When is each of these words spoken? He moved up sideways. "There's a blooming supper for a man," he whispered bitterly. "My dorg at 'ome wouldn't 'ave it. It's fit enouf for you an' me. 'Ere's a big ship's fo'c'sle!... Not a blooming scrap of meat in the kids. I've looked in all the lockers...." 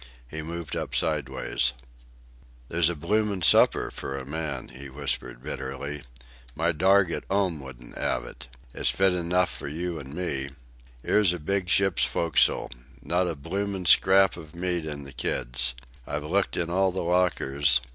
He 0.27 0.41
moved 0.41 0.75
up 0.75 0.95
sideways. 0.95 1.73
"There's 2.69 2.89
a 2.89 2.95
blooming 2.95 3.43
supper 3.43 3.91
for 3.91 4.17
a 4.17 4.25
man," 4.25 4.69
he 4.69 4.89
whispered 4.89 5.43
bitterly. 5.43 6.01
"My 6.55 6.71
dorg 6.71 7.11
at 7.11 7.23
'ome 7.29 7.59
wouldn't 7.59 7.95
'ave 7.95 8.27
it. 8.29 8.47
It's 8.73 8.89
fit 8.89 9.13
enouf 9.13 9.47
for 9.49 9.67
you 9.67 9.99
an' 9.99 10.15
me. 10.15 10.49
'Ere's 11.05 11.33
a 11.33 11.39
big 11.39 11.69
ship's 11.69 12.03
fo'c'sle!... 12.03 12.71
Not 13.03 13.27
a 13.27 13.35
blooming 13.35 13.85
scrap 13.85 14.37
of 14.37 14.55
meat 14.55 14.85
in 14.87 15.03
the 15.03 15.13
kids. 15.13 15.75
I've 16.07 16.23
looked 16.23 16.57
in 16.57 16.71
all 16.71 16.91
the 16.91 17.03
lockers...." 17.03 17.79